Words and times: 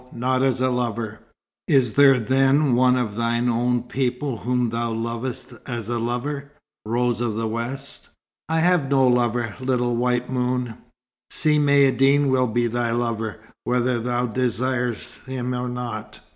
Not 0.15 0.41
as 0.41 0.59
a 0.61 0.71
lover." 0.71 1.19
"Is 1.67 1.93
there 1.93 2.17
then 2.19 2.73
one 2.73 2.95
of 2.97 3.13
thine 3.15 3.47
own 3.47 3.83
people 3.83 4.37
whom 4.37 4.71
thou 4.71 4.91
lovest 4.91 5.53
as 5.67 5.89
a 5.89 5.99
lover, 5.99 6.51
Rose 6.87 7.21
of 7.21 7.35
the 7.35 7.47
West?" 7.47 8.09
"I 8.49 8.61
have 8.61 8.89
no 8.89 9.07
lover, 9.07 9.55
little 9.59 9.95
white 9.95 10.27
moon." 10.27 10.73
"Si 11.29 11.59
Maïeddine 11.59 12.29
will 12.31 12.47
be 12.47 12.65
thy 12.65 12.89
lover, 12.89 13.41
whether 13.63 13.99
thou 13.99 14.25
desirest 14.25 15.07
him 15.27 15.53
or 15.53 15.69
not." 15.69 16.19